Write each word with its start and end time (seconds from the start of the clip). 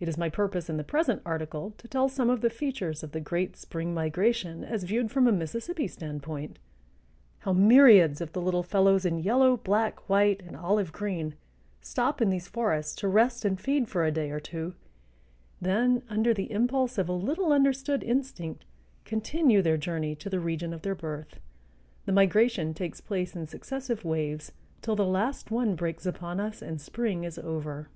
It 0.00 0.08
is 0.08 0.16
my 0.16 0.30
purpose 0.30 0.70
in 0.70 0.78
the 0.78 0.82
present 0.82 1.20
article 1.26 1.74
to 1.76 1.86
tell 1.86 2.08
some 2.08 2.30
of 2.30 2.40
the 2.40 2.48
features 2.48 3.02
of 3.02 3.12
the 3.12 3.20
great 3.20 3.54
spring 3.54 3.92
migration 3.92 4.64
as 4.64 4.84
viewed 4.84 5.10
from 5.10 5.26
a 5.26 5.30
Mississippi 5.30 5.86
standpoint; 5.86 6.58
how 7.40 7.52
myriads 7.52 8.22
of 8.22 8.32
the 8.32 8.40
little 8.40 8.62
fellows 8.62 9.04
in 9.04 9.18
yellow, 9.18 9.58
black, 9.58 10.08
white, 10.08 10.40
and 10.42 10.56
olive 10.56 10.90
green 10.90 11.34
stop 11.82 12.22
in 12.22 12.30
these 12.30 12.48
forests 12.48 12.94
to 12.94 13.08
rest 13.08 13.44
and 13.44 13.60
feed 13.60 13.90
for 13.90 14.06
a 14.06 14.10
day 14.10 14.30
or 14.30 14.40
two, 14.40 14.72
then 15.60 16.02
under 16.08 16.32
the 16.32 16.50
impulse 16.50 16.96
of 16.96 17.06
a 17.06 17.12
little 17.12 17.52
understood 17.52 18.02
instinct 18.02 18.64
continue 19.04 19.60
their 19.60 19.76
journey 19.76 20.14
to 20.14 20.30
the 20.30 20.40
region 20.40 20.72
of 20.72 20.80
their 20.80 20.94
birth. 20.94 21.40
The 22.06 22.12
migration 22.12 22.72
takes 22.72 23.02
place 23.02 23.36
in 23.36 23.46
successive 23.46 24.02
waves, 24.02 24.50
till 24.80 24.96
the 24.96 25.04
last 25.04 25.50
one 25.50 25.74
breaks 25.74 26.06
upon 26.06 26.40
us 26.40 26.62
and 26.62 26.80
spring 26.80 27.24
is 27.24 27.38
over. 27.38 27.90